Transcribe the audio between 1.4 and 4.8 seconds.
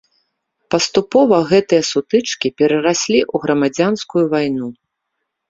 гэтыя сутычкі перараслі ў грамадзянскую вайну.